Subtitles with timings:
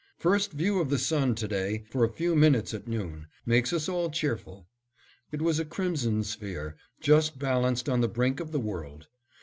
[0.17, 3.87] First view of the sun to day, for a few minutes at noon, makes us
[3.87, 4.65] all cheerful.
[5.31, 9.09] It was a crimson sphere, just balanced on the brink of the world.